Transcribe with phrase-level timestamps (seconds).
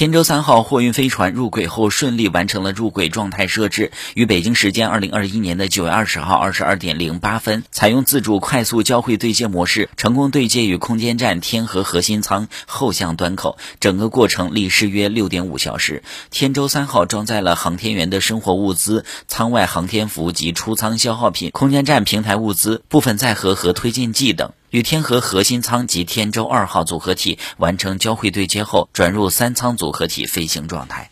[0.00, 16.02] 天舟三号货运飞船入轨后顺利完成了入轨状态设置，于北京时间二零二一年的九月二十号二十二点零八分，采用自主快速交会对接模式，成功对接与空间站天河核心舱后向端口，整个过程历时约六点五小时。
[16.30, 24.52] 天舟三号装载了航天员的生活物资、舱外航天服及出舱消耗品、空间站平台物资、部分载荷和推进剂等。
[24.70, 31.09] 与天河核心舱及天舟二号组合体完成交会对接后，转入三舱组合体飞行状态。